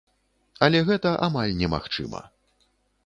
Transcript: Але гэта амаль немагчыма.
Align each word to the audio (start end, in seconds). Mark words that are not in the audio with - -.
Але 0.67 0.79
гэта 0.87 1.13
амаль 1.27 1.53
немагчыма. 1.63 2.27